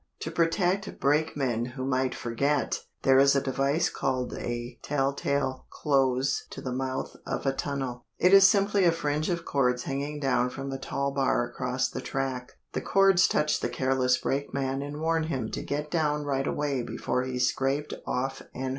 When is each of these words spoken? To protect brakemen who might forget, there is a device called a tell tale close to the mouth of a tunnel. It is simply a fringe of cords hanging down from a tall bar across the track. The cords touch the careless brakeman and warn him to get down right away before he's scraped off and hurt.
To 0.21 0.31
protect 0.31 0.99
brakemen 0.99 1.73
who 1.77 1.85
might 1.85 2.15
forget, 2.15 2.85
there 3.03 3.19
is 3.19 3.35
a 3.35 3.39
device 3.39 3.87
called 3.91 4.33
a 4.33 4.79
tell 4.81 5.13
tale 5.13 5.67
close 5.69 6.47
to 6.49 6.59
the 6.59 6.71
mouth 6.71 7.15
of 7.27 7.45
a 7.45 7.53
tunnel. 7.53 8.07
It 8.17 8.33
is 8.33 8.47
simply 8.49 8.85
a 8.85 8.91
fringe 8.91 9.29
of 9.29 9.45
cords 9.45 9.83
hanging 9.83 10.19
down 10.19 10.49
from 10.49 10.71
a 10.71 10.79
tall 10.79 11.11
bar 11.11 11.47
across 11.47 11.87
the 11.87 12.01
track. 12.01 12.53
The 12.73 12.81
cords 12.81 13.27
touch 13.27 13.59
the 13.59 13.69
careless 13.69 14.17
brakeman 14.17 14.81
and 14.81 14.99
warn 14.99 15.25
him 15.25 15.51
to 15.51 15.61
get 15.61 15.91
down 15.91 16.23
right 16.23 16.47
away 16.47 16.81
before 16.81 17.21
he's 17.21 17.47
scraped 17.49 17.93
off 18.07 18.41
and 18.55 18.63
hurt. 18.63 18.69